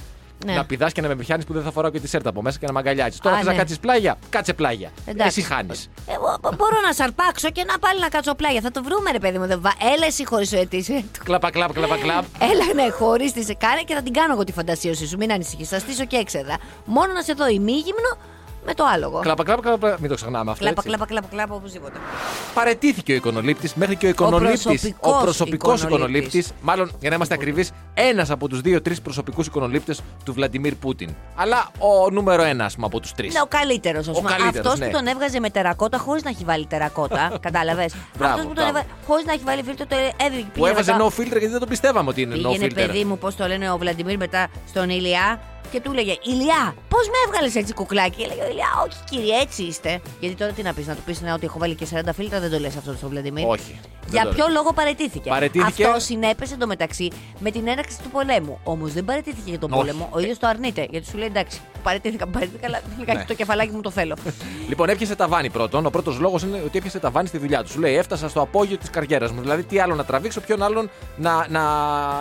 [0.45, 0.53] Ναι.
[0.55, 2.59] να πηδάς και να με πιάνεις που δεν θα φοράω και τη σέρτα από μέσα
[2.59, 3.19] και να μ' αγκαλιάζεις.
[3.21, 3.51] Τώρα Α, θε ναι.
[3.51, 4.91] να κάτσεις πλάγια, κάτσε πλάγια.
[5.07, 5.41] Εντάξει.
[5.41, 5.91] Εσύ χάνεις.
[6.09, 8.61] Εγώ μπο- μπορώ να σαρπάξω και να πάλι να κάτσω πλάγια.
[8.61, 9.47] Θα το βρούμε, ρε παιδί μου.
[9.47, 11.11] Δεν βα- Έλα εσύ χωρίς ο αιτήσει.
[11.25, 12.25] Κλαπα κλαπ, κλαπα κλαπ.
[12.39, 15.17] Έλα, ναι, χωρίς τη σε κάνε και θα την κάνω εγώ τη φαντασίωση σου.
[15.17, 15.69] Μην ανησυχείς.
[15.69, 16.57] Θα στήσω και έξεδρα.
[16.85, 18.11] Μόνο να σε δω ημίγυμνο
[18.67, 19.21] με το άλογο.
[19.21, 19.97] Κλαπα κλαπ, κλαπα.
[20.01, 20.65] Μην το ξεχνάμε αυτό.
[20.65, 20.89] Κλάπα, έτσι.
[20.97, 21.99] κλάπα, κλάπα, κλάπα, οπωσδήποτε.
[22.55, 24.63] Παρετήθηκε ο εικονολήπτη μέχρι και ο εικονολήπτη.
[24.63, 26.35] προσωπικός προσωπικός εικονολήπτης.
[26.47, 26.63] εικονολήπτη.
[26.63, 29.95] Μάλλον για να είμαστε ακριβείς, ένας από τους δύο-τρει προσωπικούς εικονολήπτε
[30.25, 31.15] του Βλαντιμίρ Πούτιν.
[31.37, 33.35] Αλλά ο νούμερο ένας, α πούμε, από τους τρεις.
[33.35, 34.31] Ναι, ο καλύτερος, ας πούμε.
[34.31, 34.87] καλύτερος, Αυτός ναι.
[34.87, 37.33] που τον έβγαζε με τερακότα χωρίς να έχει βάλει τερακότα.
[37.47, 38.71] Κατάλαβες; Μπράβο, Αυτός που τον μπράβο.
[38.71, 39.87] έβαλε χωρίς να έχει βάλει φίλτρο.
[39.87, 40.47] Το έβγαινε.
[40.55, 42.75] Που έβαζε no filter γιατί δεν το πιστεύαμε ότι είναι no Πήγαινε filter.
[42.75, 45.41] παιδί μου, πώς το λένε ο Βλαντιμίρ μετά στον Ηλιά
[45.71, 49.39] και του έλεγε Ηλιά, πώς με έβγαλες έτσι κουκλάκι; Και έλεγε ο Ηλιά, Όχι κύριε,
[49.41, 50.01] έτσι είστε.
[50.21, 52.41] Γιατί τώρα τι να πεις, να του πεις ναι, ότι έχω βάλει και 40 φίλτρα,
[52.41, 53.47] δεν το λες αυτό στον Βλαντιμίρ.
[53.47, 53.81] Όχι.
[54.07, 54.55] δεν Για το ποιο λέω.
[54.55, 58.59] λόγο παρετήθηκε; Παραιτήθηκε- Αυτό συνέπεσε εντωμεταξύ με την έναρξη του πολέμου.
[58.65, 59.81] Όμως δεν παρετήθηκε για τον Όχι.
[59.81, 60.09] πόλεμο.
[60.13, 60.87] Ο ίδιος το αρνείται.
[60.91, 63.25] Γιατί σου λέει εντάξει, παρετήθηκα, παρετήθηκα, αλλά λιγάκι Ναι.
[63.25, 64.17] το κεφαλάκι μου το θέλω.
[64.69, 65.87] Λοιπόν, έπιασε ταβάνι πρώτον.
[65.87, 67.71] Ο πρώτος λόγος είναι ότι έπιασε ταβάνι στη δουλειά του.
[67.71, 69.41] Σου λέει: Έφτασα στο απόγειο της καριέρας μου.
[69.41, 71.63] Δηλαδή, τι άλλο να τραβήξω, ποιον άλλον να, να,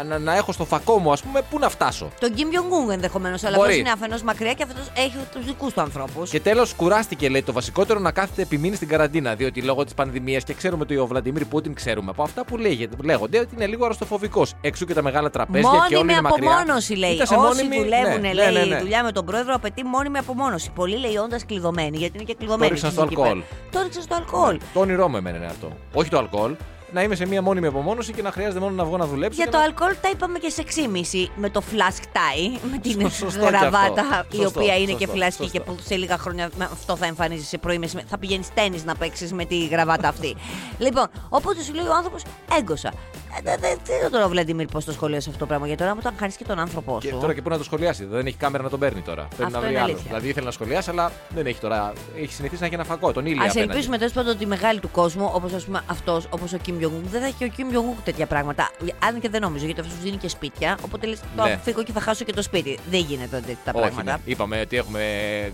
[0.04, 2.10] να, να έχω στο φακό μου, ας πούμε, πού να φτάσω.
[2.20, 3.68] Τον Κιμ Jong-un ενδεχομένως, αλλά Μπορεί.
[3.70, 6.30] αυτός είναι αφενός μακριά και αυτό έχει τους δικούς του ανθρώπους.
[6.30, 9.36] Και τέλος, κουράστηκε, λέει, το βασικότερο να κάθεται επιμείνει στην καραντίνα.
[9.36, 12.96] Διότι λόγω της πανδημίας και ξέρουμε ότι ο Βλαντιμίρ Πούτιν, ξέρουμε από αυτά που λέγεται,
[12.96, 14.54] που λέγονται, ότι είναι λίγο αρρωστοφοβικός.
[14.62, 16.52] Εξού και τα μεγάλα τραπέζια και όλοι Μόνιμη είναι μακριά.
[16.52, 17.12] απομόνωση λέει.
[17.12, 18.80] Ήταν σε Όσοι μόνιμη- δουλεύουν, ναι, λέει, ναι, ναι, ναι.
[18.80, 20.72] δουλειά με τον πρόεδρο απαιτεί μόνιμη απομόνωση.
[20.76, 22.72] Πολλοί λέει όντας κλειδωμένοι, γιατί είναι και κλειδωμένοι.
[22.72, 23.28] ρίξαν στη στο εκεί πέρα.
[23.28, 23.44] αλκοόλ.
[23.72, 24.58] Το ρίξαν στο αλκοόλ.
[24.74, 25.78] Το όνειρό μου εμένα είναι αυτό.
[25.94, 26.56] Όχι το αλκοόλ.
[26.94, 29.36] Να είμαι σε μία μόνιμη απομόνωση και να χρειάζεται μόνο να βγω να δουλέψω.
[29.36, 29.64] Για και το να...
[29.64, 30.64] αλκοόλ τα είπαμε και σε
[31.12, 34.26] 6,5 με το flask tie, με την Σωστό και γραβάτα αυτό.
[34.32, 35.58] η Σωστό, οποία είναι σωστό, και φλασκή σωστό.
[35.58, 38.08] και που σε λίγα χρόνια με αυτό θα εμφανίζει σε πρωί μεσημέρι.
[38.10, 40.36] Θα πηγαίνεις τέννη να παίξεις με τη γραβάτα αυτή.
[40.86, 42.24] λοιπόν, οπότε σου λέει ο άνθρωπος
[42.58, 42.94] έγκωσα.
[43.38, 43.68] Ε, Δεν δε,
[44.02, 46.34] δε, τώρα ο Βλαντιμίρ πώς το σχολίασε αυτό το πράγμα; Γιατί τώρα μου τον χάνει
[46.38, 47.18] και τον άνθρωπό Και σου.
[47.22, 48.06] τώρα και πού να το σχολιάσει.
[48.06, 49.24] Δεν έχει κάμερα να τον παίρνει τώρα.
[49.28, 49.88] Πρέπει Αυτό να βρει είναι άλλο.
[49.92, 50.08] αλήθεια.
[50.08, 51.94] Δηλαδή ήθελε να σχολιάσει, αλλά δεν έχει τώρα.
[52.18, 53.12] Έχει συνηθίσει να έχει ένα φακό.
[53.12, 53.42] Τον ήλιο.
[53.44, 53.72] Α απέναντι.
[53.72, 56.78] ελπίσουμε τέλος πάντων ότι οι μεγάλοι του κόσμου, όπως ας πούμε αυτός, όπως ο Κιμ
[56.82, 58.70] Jong-un, δεν θα έχει και ο Κιμ Jong-un τέτοια πράγματα.
[59.08, 60.78] Αν και δεν νομίζω, γιατί αυτός σου δίνει και σπίτια.
[60.86, 61.60] Οπότε λες, το Ναι.
[61.64, 62.80] φύγω και θα χάσω και το σπίτι.
[62.90, 64.12] Δεν γίνεται τέτοια τα Όχι, πράγματα.
[64.12, 64.32] ναι.
[64.32, 65.02] Είπαμε ότι έχουμε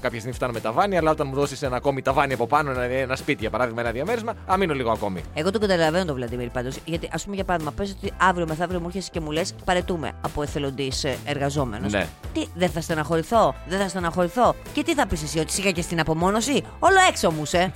[0.02, 3.16] κάποια στιγμή φτάνουμε ταβάνι, αλλά όταν μου δώσεις ένα ακόμη ταβάνι από πάνω, ένα, ένα
[3.16, 5.24] σπίτι για παράδειγμα, ένα διαμέρισμα, α μείνω λίγο ακόμη.
[5.34, 6.76] Εγώ τον καταλαβαίνω τον Βλαντιμίρ πάντως.
[6.86, 10.12] Γιατί, ας πούμε, για παράδειγμα, πες ότι αύριο μεθαύριο μου έρχεσαι και μου λες: Παρετούμε
[10.22, 11.92] από εθελοντής εργαζόμενος.
[11.92, 12.08] Ναι.
[12.34, 14.56] Τι, δεν θα στεναχωρηθώ, δεν θα στεναχωρηθώ.
[14.74, 16.64] Και τι θα πεις εσύ, ότι σιγά και στην απομόνωση.
[16.80, 17.58] Όλο έξω μου, σε.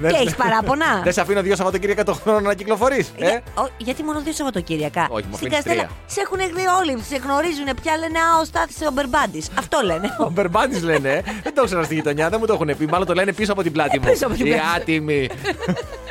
[0.00, 0.86] Δεν- και έχεις παράπονα.
[1.04, 3.08] Δεν σε αφήνω δύο Σαββατοκύριακα το χρόνο να κυκλοφορείς.
[3.18, 5.90] Ε; Για- ο- γιατί μόνο δύο Σαββατοκύριακα; Όχι, μου Στην αφήνεις Καστέλα τρία.
[6.06, 9.48] σε έχουν δει όλοι, σε γνωρίζουν πια λένε Α, ο Στάθης ο Μπερμπάντης.
[9.58, 10.16] Αυτό λένε.
[10.26, 11.22] Ο Μπερμπάντης λένε, ε.
[11.42, 12.86] δεν το ήξερα στη γειτονιά, δεν μου το έχουν πει.
[12.86, 14.04] Μάλλον το λένε πίσω από την πλάτη μου.
[14.08, 15.28] Ε, πίσω από την Οι πλάτη.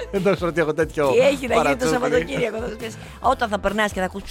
[0.09, 0.11] Άτιμοι.
[0.13, 1.07] δεν το ήξερα ότι έχω τέτοιο.
[1.11, 1.93] Τι έχει να γίνει το παρατσούκλι.
[1.93, 2.57] Σαββατοκύριακο.
[2.57, 2.97] θα σου πεις.
[3.19, 4.23] Όταν θα περνάς και θα ακούς.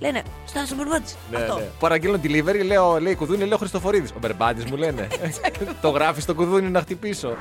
[0.00, 1.12] Λένε Στάθη ο Μπερμπάντη.
[1.30, 1.54] Ναι, Αυτό.
[1.54, 1.64] ναι.
[1.78, 4.10] Παραγγέλνω delivery, λέω, λέει κουδούνι, λέω Χριστοφορίδης.
[4.10, 5.08] Ο Μπερμπάντης μου λένε.
[5.82, 7.36] το γράφει στο κουδούνι να χτυπήσω.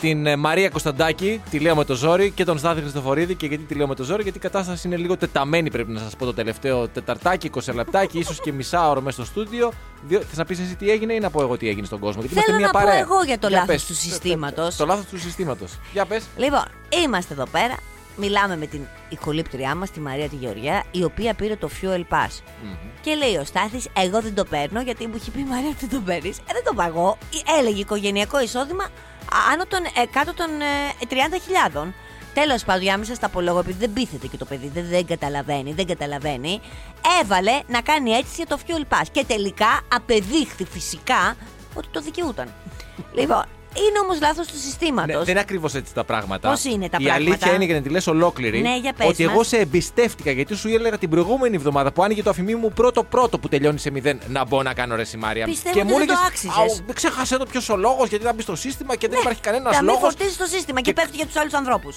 [0.00, 3.34] Την ε, Μαρία Κωνσταντάκη τη λέω με το ζόρι και τον Στάθη Χριστοφορίδη.
[3.34, 6.00] Και γιατί τη λέω με το ζόρι, γιατί η κατάσταση είναι λίγο τεταμένη, πρέπει να
[6.00, 9.72] σας πω το τελευταίο τεταρτάκι, 20 λεπτάκι, ίσως και μισά ώρα μέσα στο στούντιο.
[10.08, 12.20] Θες να πεις εσύ τι έγινε ή να πω εγώ τι έγινε στον κόσμο.
[12.20, 13.00] Γιατί Θέλω είμαστε μια να πω παρέα.
[13.00, 13.84] εγώ για το λάθος πες.
[13.86, 14.76] του συστήματος.
[14.76, 15.78] Το λάθος του συστήματος.
[15.92, 16.24] Για πες.
[16.36, 17.76] Λοιπόν, είμαστε εδώ πέρα.
[18.16, 22.42] Μιλάμε με την ηχολήπτριά μας, τη Μαρία τη Γεωργιά, η οποία πήρε το Fuel Pass.
[23.00, 25.86] Και λέει ο Στάθης, εγώ δεν το παίρνω γιατί μου έχει πει η Μαρία ότι
[25.86, 26.38] δεν το παίρνεις.
[26.38, 27.18] Ε, δεν το παγώ.
[27.58, 31.16] Έλεγε οικογενειακό εισόδημα α, άνω των, ε, κάτω των ε,
[31.74, 31.92] 30.000.
[32.34, 34.86] Τέλος πάντων, για να μην σας τα απολόγω, επειδή δεν πείθεται και το παιδί, δεν,
[34.88, 36.60] δεν καταλαβαίνει, δεν καταλαβαίνει,
[37.20, 39.06] έβαλε να κάνει αίτηση για το Fuel Pass.
[39.12, 41.36] Και τελικά απεδείχθη φυσικά
[41.74, 42.52] ότι το δικαιούταν.
[43.18, 45.14] λοιπόν, είναι όμως λάθος του συστήματος.
[45.14, 46.48] Ναι, δεν είναι ακριβώς έτσι τα πράγματα.
[46.50, 48.60] Πώς είναι τα Η πράγματα; αλήθεια είναι για να τη λες ολόκληρη.
[48.60, 49.46] Ναι, για πες ότι εγώ μας.
[49.48, 53.48] σε εμπιστεύτηκα γιατί σου έλεγα την προηγούμενη εβδομάδα που άνοιγε το αφημί μου πρώτο-πρώτο που
[53.48, 55.44] τελειώνει σε μηδέν να μπω να κάνω ρε Σιμάρια.
[55.44, 56.56] Πιστεύω ότι δεν το άξιζες.
[56.58, 59.72] «Αου, Ξέχασε το ποιος ο λόγος γιατί θα μπει στο σύστημα και δεν υπάρχει κανένας
[59.74, 60.00] Να μην λόγος.
[60.02, 61.96] φορτίζει το σύστημα και, Και- πέφτει για τους άλλους ανθρώπους.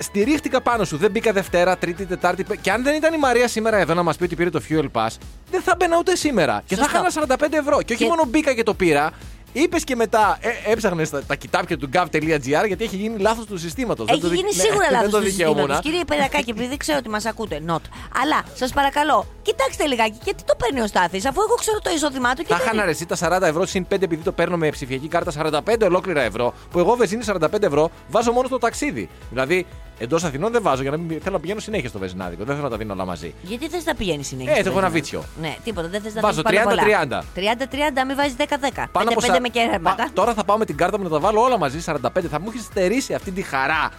[0.00, 0.96] Στηρίχτηκα πάνω σου.
[0.96, 2.44] Δεν μπήκα Δευτέρα, Τρίτη, Τετάρτη.
[2.44, 4.62] πέ- Και αν δεν ήταν η Μαρία σήμερα εδώ να μας πει ότι πήρε το
[4.68, 5.08] Fuel Pass,
[5.50, 6.62] δεν θα μπαίνα ούτε σήμερα.
[6.66, 6.96] Και θα Σωστό.
[6.96, 7.82] είχα ένα 45 ευρώ.
[7.82, 9.10] Και όχι Και- μόνο μπήκα και το πήρα.
[9.52, 13.58] Είπες και μετά, ε, έψαχνες τα, τα κοιτάπια του gov.gr γιατί έχει γίνει λάθος του
[13.58, 14.08] συστήματος.
[14.08, 15.56] Έχει γίνει σίγουρα δεν λάθος το του δικαιούμουν.
[15.56, 15.84] συστήματος.
[15.84, 17.80] Κύριε Περακάκη, επειδή ξέρω ότι μας ακούτε, not.
[18.22, 22.34] Αλλά σας παρακαλώ, κοιτάξτε λιγάκι, γιατί το παίρνει ο Στάθης, αφού εγώ ξέρω το εισόδημά
[22.34, 24.68] του και Θα δεν- είχαν αρεστεί τα 40 ευρώ συν 5 επειδή το παίρνω με
[24.70, 26.54] ψηφιακή κάρτα 45 ολόκληρα ευρώ.
[26.70, 29.08] Που εγώ βεζίνη 45 ευρώ βάζω μόνο στο ταξίδι.
[29.30, 29.66] Δηλαδή
[29.98, 32.44] εντός Αθηνών δεν βάζω για να μην θέλω να πηγαίνω συνέχεια στο βεζινάδικο.
[32.44, 33.34] Δεν θέλω να τα δίνω όλα μαζί.
[33.42, 34.52] Γιατί θες να πηγαίνει συνέχεια.
[34.56, 35.48] Ε, στο έχω ένα βεζινάδικο; βίτσιο.
[35.50, 37.22] Ναι, τίποτα, δεν θες να Βάζω δίνεις πάνω 30-30.
[37.34, 37.54] πολλά.
[38.02, 38.88] 30-30, μην βάζεις 10-10.
[38.92, 40.02] Πάνω 5-5 από σα- με κέρματα.
[40.02, 42.28] Πα- Τώρα θα πάω με την κάρτα μου να τα βάλω όλα μαζί 45.
[42.30, 43.90] Θα μου έχεις στερήσει αυτή τη χαρά.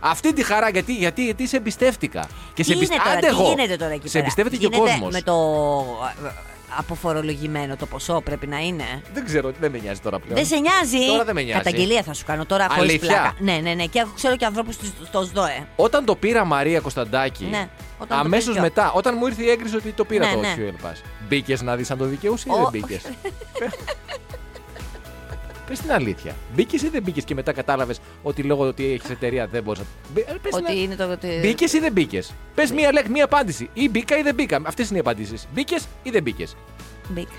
[0.00, 2.26] Αυτή τη χαρά γιατί, γιατί, γιατί σε εμπιστεύτηκα.
[2.54, 3.48] Και σε Τι είναι εμπιστε- τώρα, Άντε τι εγώ.
[3.48, 5.12] γίνεται τώρα εκεί Σε πέρα; εμπιστεύεται και ο Γίνεται κόσμος.
[5.12, 5.34] Με το
[6.26, 6.30] ε,
[6.78, 8.84] αποφορολογημένο το ποσό πρέπει να είναι;
[9.14, 10.34] Δεν ξέρω, δεν με νοιάζει τώρα πλέον.
[10.36, 11.62] Δεν σε νοιάζει; Τώρα δεν με νοιάζει.
[11.62, 13.34] Καταγγελία θα σου κάνω τώρα χωρίς Αλήθεια; πλάκα.
[13.38, 13.84] Ναι, ναι, ναι.
[13.84, 15.66] Και έχω- ξέρω και ανθρώπους στο ΣΔΟΕ.
[15.76, 19.50] Όταν το πήρα Μαρία Κωνσταντάκη, Ναι, όταν το αμέσως πήρες μετά, όταν μου ήρθε η
[19.50, 20.54] έγκριση ότι το πήρα Ναι, το ναι.
[20.58, 20.96] Fuel Pass,
[21.28, 22.56] μπήκες να δεις αν το δικαιούσε ή Ω.
[22.56, 23.02] δεν μπήκες;
[25.66, 26.34] Πες την αλήθεια.
[26.54, 29.86] Μπήκες ή δεν μπήκες και μετά κατάλαβες ότι λόγω ότι έχεις εταιρεία δεν μπορείς να.
[30.14, 31.10] Μπη- ε, πες Ότι την- είναι το.
[31.10, 32.32] ότι- Μπήκες ή δεν μπήκες.
[32.54, 33.70] Πες μία λέξη, μία απάντηση.
[33.72, 34.60] Ή μπήκα ή δεν μπήκα.
[34.64, 35.48] Αυτές είναι οι απαντήσεις.
[35.54, 36.56] Μπήκες ή δεν μπήκες.
[37.08, 37.30] Μπήκα.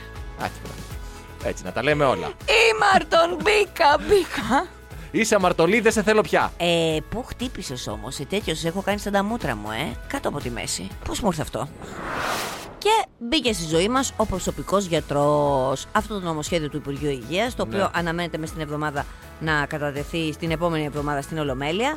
[1.43, 2.31] Έτσι, να τα λέμε όλα.
[2.73, 4.67] Ήμαρτον, μπήκα, μπήκα.
[5.11, 6.51] Είσαι αμαρτωλή, δεν σε θέλω πια.
[6.57, 10.39] Ε, πού χτύπησες όμως, σε τέτοιος έχω κάνει σαν τα μούτρα μου, ε, κάτω από
[10.39, 10.87] τη μέση.
[11.07, 11.67] Πώς μου ήρθε αυτό;
[12.88, 15.86] Και μπήκε στη ζωή μας ο προσωπικός γιατρός.
[15.91, 17.88] Αυτό το νομοσχέδιο του Υπουργείου Υγείας, το οποίο Ναι.
[17.93, 19.06] αναμένεται μες στην εβδομάδα
[19.39, 21.95] να κατατεθεί στην επόμενη εβδομάδα στην Ολομέλεια.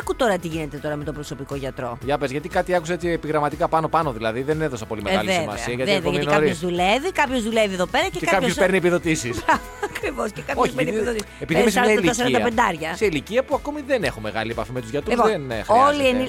[0.00, 1.98] Άκου τώρα τι γίνεται τώρα με τον προσωπικό γιατρό.
[2.04, 5.40] Για πες, γιατί κάτι άκουσα έτσι επιγραμματικά πάνω-πάνω, δηλαδή δεν έδωσα πολύ μεγάλη ε, βέβαια,
[5.42, 5.74] σημασία.
[5.74, 6.76] Γιατί βέβαια, ακόμη γιατί είναι κάποιος νωρίς.
[6.76, 9.42] δουλεύει, κάποιος δουλεύει εδώ πέρα και, Και κάποιος παίρνει επιδοτήσεις.
[9.88, 11.36] Ακριβώς, και κάποιος Όχι, παίρνει επειδή, επιδοτήσεις.
[11.40, 12.92] επειδή είμαι σε μια ηλικία.
[12.92, 15.64] 45 Σε ηλικία που ακόμη δεν έχω μεγάλη επαφή με τους γιατρούς, Λοιπόν, δεν ε,
[15.66, 16.08] όλοι, χρειάζεται.
[16.08, 16.28] ενήλ...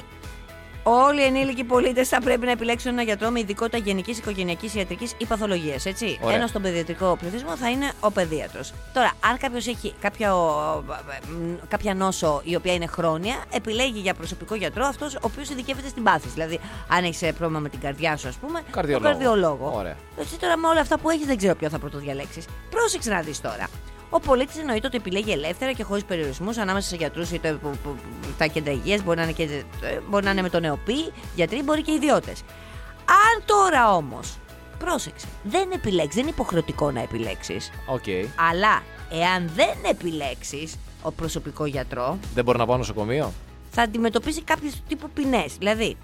[0.86, 5.14] όλοι οι ενήλικοι πολίτες θα πρέπει να επιλέξουν ένα γιατρό με ειδικότητα γενικής, οικογενειακής, ιατρικής
[5.18, 5.74] ή παθολογία.
[5.84, 6.18] Έτσι.
[6.22, 6.36] Ωραία.
[6.36, 8.72] Ενώ στον παιδιατρικό πληθυσμό θα είναι ο παιδίατρος.
[8.92, 10.84] Τώρα, αν κάποιος έχει κάποια, ο-
[11.68, 16.02] κάποια νόσο η οποία είναι χρόνια, επιλέγει για προσωπικό γιατρό αυτός ο οποίος ειδικεύεται στην
[16.02, 16.32] πάθηση.
[16.32, 19.08] Δηλαδή, αν έχεις πρόβλημα με την καρδιά σου, ας πούμε, Καρδιολόγο.
[19.10, 19.72] τον καρδιολόγο.
[19.76, 19.96] Ωραία.
[20.20, 22.44] Εσύ τώρα με όλα αυτά που έχεις, δεν ξέρω ποιο θα πρωτοδιαλέξεις.
[22.70, 23.66] Πρόσεξε να δεις τώρα.
[24.16, 27.76] Ο πολίτης εννοείται ότι επιλέγει ελεύθερα και χωρίς περιορισμούς ανάμεσα σε γιατρούς ή το- που-
[27.82, 27.96] που-
[28.38, 29.02] τα κέντρα υγείας.
[29.02, 32.40] Μπορεί, να είναι και- ε, μπορεί να είναι με τον ΕΟΠΥΥ, γιατροί, μπορεί και ιδιώτες.
[33.06, 34.36] Αν τώρα όμως,
[34.78, 37.70] πρόσεξε, δεν επιλέξεις, δεν είναι υποχρεωτικό να επιλέξεις.
[37.86, 38.04] Οκ.
[38.50, 43.32] Αλλά εάν δεν επιλέξεις προσωπικό γιατρό, Δεν μπορώ να πάω νοσοκομείο;
[43.70, 45.54] θα αντιμετωπίσει κάποιου τύπου ποινές.
[45.58, 45.96] Δηλαδή,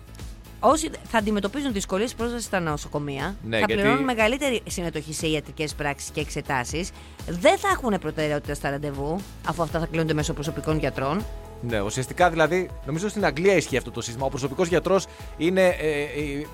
[0.61, 5.75] όσοι θα αντιμετωπίζουν δυσκολίες πρόσβασης στα νοσοκομεία, Ναι, θα γιατί- πληρώνουν μεγαλύτερη συμμετοχή σε ιατρικές
[5.75, 6.91] πράξεις και εξετάσεις,
[7.29, 11.25] δεν θα έχουν προτεραιότητα στα ραντεβού, αφού αυτά θα κλείνονται μέσω προσωπικών γιατρών.
[11.63, 14.27] Ναι, ουσιαστικά δηλαδή, νομίζω στην Αγγλία ισχύει αυτό το σύστημα.
[14.27, 16.45] Ο προσωπικός γιατρός είναι ε, ε,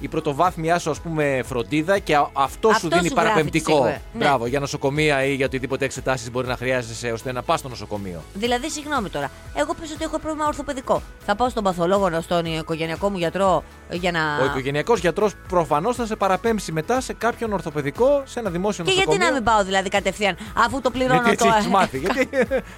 [0.00, 3.28] η- η πρωτοβάθμιά σου, ας πούμε, φροντίδα και α- αυτό σου Αυτό δίνει σου γράφει
[3.28, 3.70] παραπεμπτικό.
[3.72, 4.00] τις εγγραφές.
[4.12, 4.24] Ναι.
[4.24, 8.22] Μπράβο, για νοσοκομεία ή για οτιδήποτε εξετάσεις μπορεί να χρειάζεσαι ώστε να πας στο νοσοκομείο.
[8.34, 11.02] Δηλαδή, συγγνώμη τώρα, εγώ πες ότι έχω πρόβλημα ορθοπαιδικό.
[11.26, 14.20] Θα πάω στον παθολόγο, στον οικογενειακό μου γιατρό για να.
[14.42, 18.90] Ο οικογενειακός γιατρός προφανώς θα σε παραπέμψει μετά σε κάποιον ορθοπαιδικό, σε ένα δημόσιο Και
[18.90, 19.16] νοσοκομείο.
[19.18, 21.54] γιατί να μην πάω δηλαδή κατευθείαν, αφού το πληρώνω Γιατί έτσι το.
[21.54, 21.98] έχεις μάθει.
[22.04, 22.28] γιατί,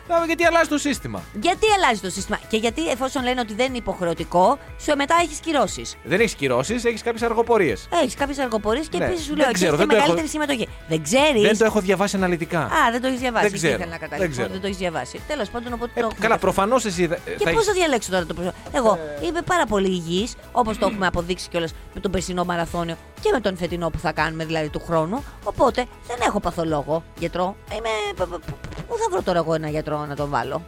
[0.09, 1.23] Να, γιατί αλλάζει το σύστημα.
[1.41, 5.39] Γιατί αλλάζει το σύστημα; Και γιατί εφόσον λένε ότι δεν είναι υποχρεωτικό, σου μετά έχεις
[5.39, 5.97] κυρώσεις.
[6.05, 7.89] Δεν έχεις κυρώσεις, έχεις κάποιες αργοπορίες.
[8.03, 10.13] Έχεις κάποιες αργοπορίες και Ναι, επίσης σου δεν λέω ξέρω, έχει και δεν το έχω-
[10.15, 10.69] μεγαλύτερη συμμετοχή.
[10.89, 11.43] Δεν ξέρεις.
[11.43, 12.61] Δεν το έχω διαβάσει αναλυτικά.
[12.61, 13.45] Α, δεν το έχεις διαβάσει.
[13.45, 14.33] Δεν Εκεί ξέρω, ήθελα να δεν καταλήξω.
[14.37, 14.49] ξέρω.
[14.53, 15.21] Δεν το έχεις διαβάσει.
[15.27, 16.47] Τέλος πάντων, οπότε Ε, το έχουμε καλά, αυτό.
[16.47, 17.07] προφανώς εσύ.
[17.07, 18.69] θα- Και θα πώς έχεις- θα διαλέξω τώρα το προσωπικό.
[18.79, 23.31] Εγώ είμαι πάρα πολύ υγιής, όπως το έχουμε αποδείξει κιόλας με τον περσινό μαραθώνιο και
[23.33, 25.25] με τον φετινό που θα κάνουμε δηλαδή του χρόνου.
[25.45, 27.57] Οπότε δεν έχω παθολόγο γιατρό.
[27.73, 27.95] Είμαι.
[28.17, 28.55] π- π- π-
[28.89, 30.63] Πού θα βρω τώρα εγώ ένα γιατρό να τον βάλω;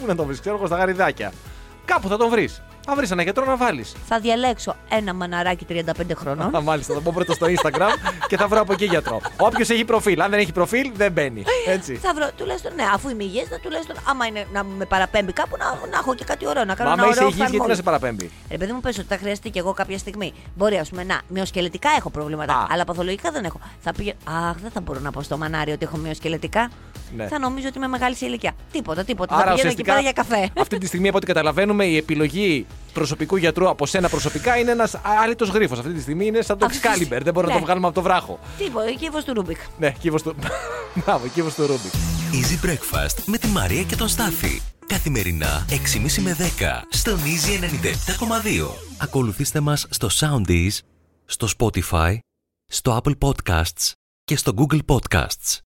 [0.00, 1.32] Πού να τον βρεις, ξέρω εγώ στα γαριδάκια.
[1.84, 2.62] Κάπου θα τον βρεις.
[2.88, 3.94] Θα βρεις ένα γιατρό να βάλεις.
[4.08, 5.82] Θα διαλέξω ένα μαναράκι 35
[6.16, 6.56] χρονών.
[6.56, 7.88] Α, μάλιστα, θα πω πρώτα στο Instagram
[8.28, 9.20] και θα βρω από εκεί γιατρό.
[9.36, 10.20] Όποιος έχει προφίλ.
[10.20, 11.42] Αν δεν έχει προφίλ, δεν μπαίνει.
[11.66, 11.94] Έτσι.
[11.94, 15.56] Θα βρω τουλάχιστον, ναι, αφού είμαι υγιής, να τουλάχιστον άμα είναι να με παραπέμπει κάπου
[15.58, 17.56] να, να έχω και κάτι ωραίο, να κάνω Μα ένα άμα είσαι ωραίο υγιής, γιατί
[17.56, 17.68] φθαρμόλ.
[17.68, 20.32] να σε παραπέμπει; Ρε παιδί μου, πες ότι θα χρειαστεί και εγώ κάποια στιγμή.
[20.54, 22.66] Μπορεί, ας πούμε, να, μειοσκελετικά έχω προβλήματα, Α.
[22.70, 23.60] αλλά παθολογικά δεν έχω.
[23.80, 24.14] Θα πήγε.
[24.24, 26.70] Αχ, δεν θα μπορώ να πω στο μανάρι ότι έχω μειοσκελετικά.
[27.16, 27.26] Ναι.
[27.26, 28.52] Θα νομίζω ότι είμαι μεγάλη σε ηλικία.
[28.72, 29.34] Τίποτα, τίποτα.
[29.34, 30.60] Άρα θα πηγαίνω εκεί ουσιαστικά πέρα για καφέ.
[30.60, 34.94] αυτή τη στιγμή από ό,τι καταλαβαίνουμε η επιλογή προσωπικού γιατρού από σένα προσωπικά είναι ένας
[35.22, 35.78] άλυτος γρίφος.
[35.78, 37.20] Αυτή τη στιγμή είναι σαν το Αυτή- Excalibur.
[37.22, 37.58] Δεν μπορούμε να Ναι.
[37.58, 38.38] το βγάλουμε από το βράχο.
[38.58, 39.56] Τίποτα, κύβο του Ρούμπικ.
[39.78, 40.34] Ναι, κύβο του.
[41.04, 41.92] Μπράβο, κύβο του Ρούμπικ.
[42.32, 44.60] Easy Breakfast με τη Μαρία και τον Στάφη.
[44.86, 48.68] Καθημερινά 6.30 με 10 στον Easy 97.2.
[48.98, 50.78] Ακολουθήστε μας στο Soundis,
[51.24, 52.16] στο Spotify,
[52.66, 53.92] στο Apple Podcasts
[54.24, 55.58] και στο Google Podcasts.